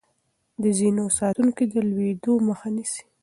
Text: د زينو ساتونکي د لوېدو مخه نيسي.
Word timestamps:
د 0.61 0.63
زينو 0.77 1.05
ساتونکي 1.19 1.63
د 1.73 1.75
لوېدو 1.89 2.33
مخه 2.47 2.67
نيسي. 2.75 3.03